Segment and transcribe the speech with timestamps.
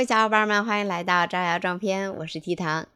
[0.00, 2.86] 位小伙伴们，欢迎来到招摇撞骗，我是 T 糖。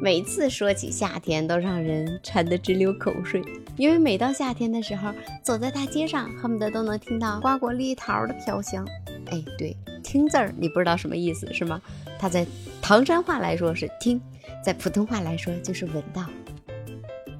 [0.00, 3.42] 每次说起夏天，都让人馋得直流口水，
[3.76, 5.10] 因为每到夏天的时候，
[5.42, 8.86] 走在大街上，恨不得都能听到瓜果梨桃的飘香。
[9.32, 11.82] 哎，对，听字儿你不知道什么意思是吗？
[12.16, 12.46] 它在
[12.80, 14.20] 唐山话来说是听，
[14.64, 16.26] 在普通话来说就是闻到。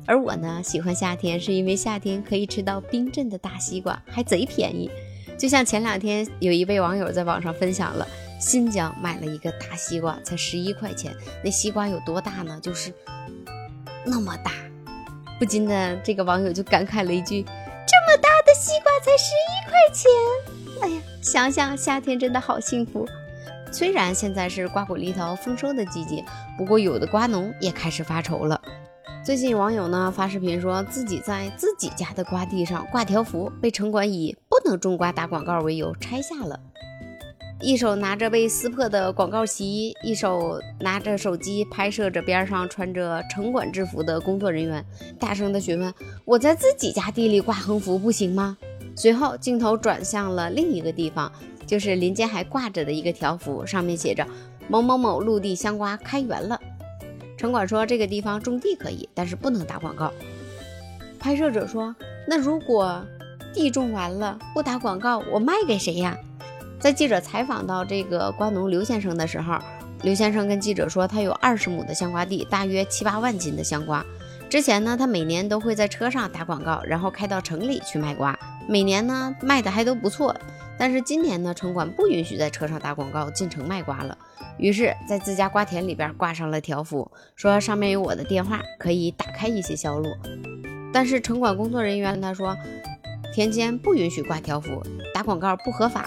[0.04, 4.90] 而我呢，喜欢夏天，是因为夏天可以吃到冰镇的大西瓜，还贼便宜。
[5.38, 8.04] 就像前两天有一位网友在网上分享了。
[8.42, 11.14] 新疆买了一个大西瓜，才十一块钱。
[11.44, 12.58] 那西瓜有多大呢？
[12.60, 12.92] 就是
[14.04, 14.50] 那么大。
[15.38, 17.42] 不禁的，这个网友就感慨了一句
[17.86, 20.10] ：“这么大的西瓜才十一块钱。”
[20.82, 23.08] 哎呀，想想夏天真的好幸福。
[23.70, 26.24] 虽然现在是瓜果梨桃丰收的季节，
[26.58, 28.60] 不过有的瓜农也开始发愁了。
[29.24, 36.58] 最近有网友呢发视频说自己在自己家的瓜地上挂条幅，被城管以不能种瓜打广告为由拆下了。
[37.62, 44.84] 一手拿着被撕破的广告旗，一手拿着手机拍摄着边上穿着城管制服的工作人员，
[45.16, 45.94] 大声的询问
[46.26, 48.58] ：“我在自己家地里挂横幅不行吗？”
[48.96, 51.30] 随后镜头转向了另一个地方，
[51.64, 54.26] 就是林间还挂着的一个条幅，上面写着
[54.66, 56.60] ：“某某某陆地香瓜开园了。”
[57.38, 60.12] 城管说这个地方种地可以，但是不能打广告。
[61.20, 61.94] 拍摄者说
[62.26, 63.04] ：“那如果
[63.54, 66.18] 地种完了不打广告，我卖给谁呀？”
[66.82, 69.56] 在记者采访到这个瓜农刘先生的时候，
[70.02, 74.04] 刘先生跟记者说，他有二十亩的香瓜地，大约七八万斤的香瓜。
[74.50, 78.36] 之前呢，他每年都会在车上打广告，然后开到城里去卖瓜，
[78.68, 80.34] 每年呢卖的还都不错。
[80.76, 84.18] 但是今年呢，城管不允许在车上打广告进城卖瓜了，
[84.58, 90.08] 于是，在自家瓜田里边挂上了条幅，说上面有我的电话，可以打开一些销路。
[90.92, 92.56] 但是城管工作人员跟他说，
[93.32, 94.82] 田间不允许挂条幅，
[95.14, 96.04] 打广告不合法。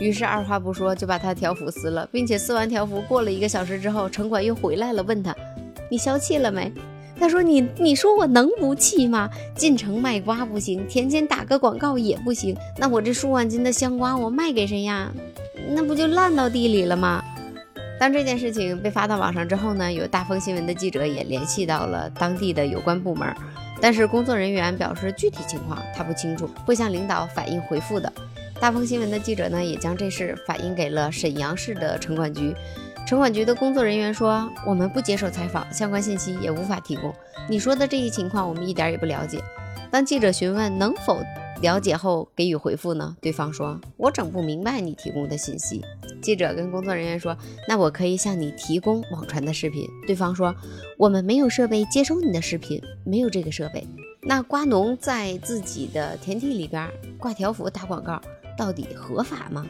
[0.00, 5.34] 于是二话不说就把他条幅撕了，并且撕完条幅过了一个小时之后，城管又回来了，问他
[5.90, 6.72] ：“你消气了没？”
[7.16, 9.30] 他说：“你你说我能不气吗？
[9.54, 15.12] 进城卖瓜不行，田间打个广告也不行，那我这数万斤的香瓜我卖给谁呀？
[15.68, 17.22] 那不就烂到地里了吗？”
[18.00, 23.32] 当这件事情被发到网上之后呢，有大风新闻的记者也联系到了当地的有关部门，
[23.80, 28.12] 但是工作人员表示具体情况他不清楚，会向领导反映回复的。
[28.64, 32.54] 大风新闻的记者呢，也将这事反映给了沈阳市的城管局。
[33.06, 37.14] 城管局的工作人员说：“我们不接受采访，相关信息也无法提供。
[37.46, 39.38] 你说的这一情况，我们一点也不了解。”
[39.92, 41.20] 当记者询问能否
[41.60, 43.14] 了解后给予回复呢？
[43.20, 45.82] 对方说：“我整不明白你提供的信息。”
[46.22, 47.36] 记者跟工作人员说
[47.68, 50.54] ：“那我可以向你提供网传的视频。”对方说
[50.96, 53.86] ：“我们没有设备接收你的视频，没有这个设备。”
[54.26, 58.18] 那瓜农在自己的田地里边挂条幅打广告。
[58.56, 59.66] 到底合法吗？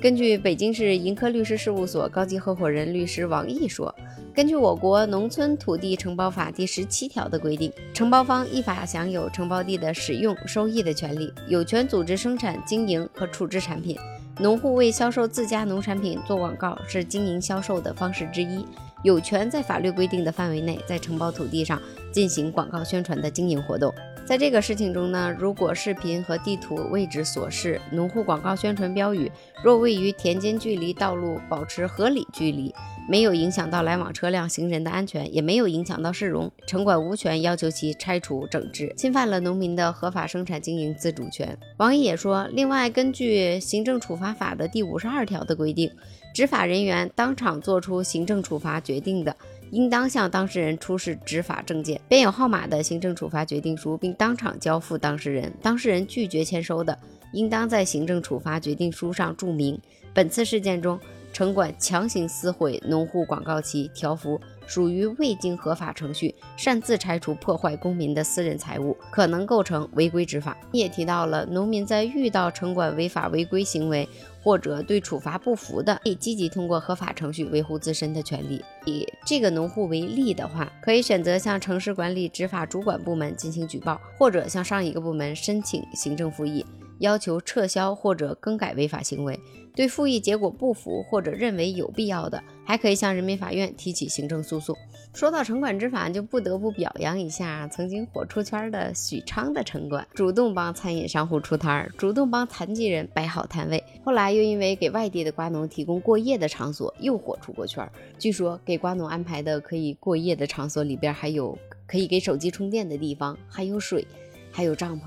[0.00, 3.92] 根据北京市盈科律师事务所高级合伙人律师王毅说，
[4.32, 13.96] 根据我国农村土地承包法第十七条的规定，承包方依法享有承包地的使用、收益的权利，有权组织生产、经营和处置产品。
[14.40, 18.64] 农户为销售自家农产品做广告是经营销售的方式之一，
[19.02, 23.92] 有权在法律规定的范围内，在承包土地上进行广告宣传的经营活动。
[24.28, 29.32] 在这个事情中呢，如果视频和地图位置所示，农户广告宣传标语
[29.64, 32.70] 若位于田间距离道路保持合理距离，
[33.08, 41.56] 没有影响到来往车辆行人的安全，也没有影响到市容，城管无权要求其拆除整治，侵犯了农民的合法生产经营自主权。
[41.78, 45.90] 王毅也说，另外根据行政处罚法的第五十二条的规定，
[46.34, 49.34] 执法人员当场作出行政处罚决定的。
[49.70, 55.52] 应当向当事人出示执法证件、编有号码的行政处罚决定书，并当场交付当事人。
[55.62, 56.98] 当事人拒绝签收的，
[57.32, 59.78] 应当在行政处罚决定书上注明：
[60.14, 60.98] 本次事件中，
[61.38, 70.56] 城管强行撕毁农户广告旗条幅，属于未经合法程序擅自拆除破坏公民的私人财物，可能构成违规执法。
[70.72, 74.08] 也提到了，农民在遇到城管违法违规行为。
[74.40, 78.64] 或者对处罚不服的，可以积极通过合法程序维护自身的权利。
[78.86, 86.64] 以这个农户为例的话，可以选择向城市管理执法主管部门进行举报，或者向上一个部门申请行政复议。
[86.98, 89.38] 要求撤销或者更改违法行为，
[89.74, 94.76] 对复议结果不服或者认为有必要的，还可以向人民法院提起行政诉讼。
[95.14, 103.82] 说到城管执法，就不得不表扬一下曾经火出圈的许昌的城管，主动帮餐饮商户出摊儿，主动帮残疾人摆好摊位。
[104.04, 107.90] 后来又因为给外地的瓜农提供过夜的场所，又火出过圈。
[108.18, 111.56] 据说给瓜农安排的可以过夜的场所里边，还有
[111.86, 114.06] 可以给手机充电的地方，还有水，
[114.52, 115.04] 还有帐篷。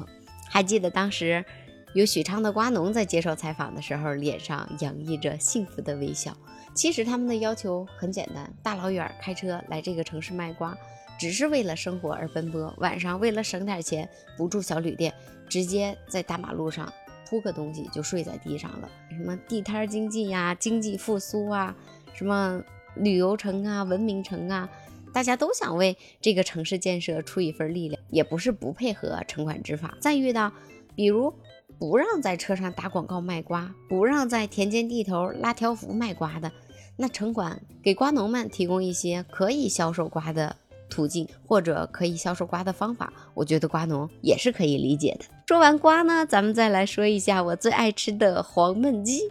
[0.49, 1.45] 还记得当时。
[1.93, 6.35] 有许昌的瓜农在接受采访的时候，脸上洋溢着幸福的微笑。
[6.73, 10.73] 其实他们的要求很简单，大老远开车来这个城市卖瓜，
[11.19, 12.73] 只是为了生活而奔波。
[12.77, 14.07] 晚上为了省点钱，
[14.37, 15.13] 不住小旅店，
[15.49, 16.91] 直接在大马路上
[17.29, 18.89] 铺个东西就睡在地上了。
[19.09, 21.75] 什么地摊经济呀，经济复苏啊，
[22.13, 22.63] 什么
[22.95, 24.69] 旅游城啊，文明城啊，
[25.11, 29.97] 大家都想为这个城市建设出一份力量，也不是不配合城管执法。
[29.99, 30.53] 再遇到，
[30.95, 31.33] 比如。
[31.79, 36.51] 不让在车上打广告卖瓜，不让在田间地头拉条幅卖瓜的，
[36.97, 40.55] 那城管给瓜农们提供一些可以销售瓜的
[40.89, 45.25] 途径，或者可以销售瓜的方法，我觉得瓜农也是可以理解的。
[45.47, 49.21] 说完瓜呢，咱们再来说一下我最爱吃的黄焖鸡。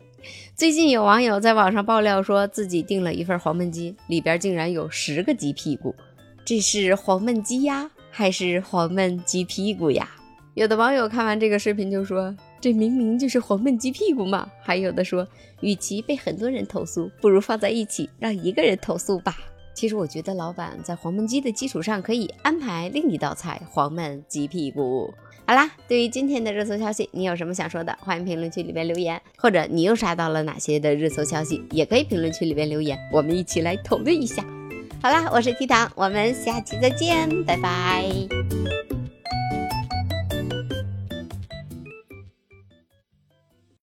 [0.54, 5.94] 最近有网友在网上爆料，说自己订了一份黄焖鸡，里边竟然有十个鸡屁股，
[6.44, 10.10] 这是黄焖鸡呀，还是黄焖鸡屁股呀？
[10.60, 15.26] 有的网友看完这个视频就说：“这明明就是黄焖鸡屁股嘛！”还有的说
[15.62, 19.34] ：“与其被很多人投诉，不如放在一起让一个人投诉吧。”
[19.72, 25.10] 其实我觉得老板在黄焖鸡的基础上可以安排另一道菜——黄焖鸡屁股。
[25.46, 27.96] 好啦，对于今天的热搜消息，你有什么想说的？
[27.98, 34.44] 欢迎评论区里边留言，或者你又刷到了哪些的热搜消息，也可以评论区里边留言，我们一起来讨论一下。
[35.02, 38.39] 好啦，我是 T 糖，我们下期再见，拜拜。